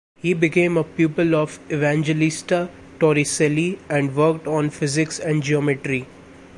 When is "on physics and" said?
4.47-5.43